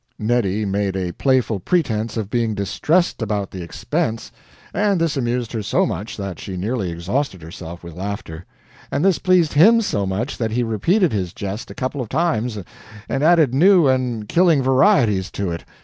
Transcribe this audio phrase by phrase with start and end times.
[0.17, 4.31] Neddy made a playful pretense of being distressed about the expense,
[4.73, 8.43] and this amused her so much that she nearly exhausted herself with laughter
[8.89, 12.57] and this pleased HIM so much that he repeated his jest a couple of times,
[13.07, 15.63] and added new and killing varieties to it.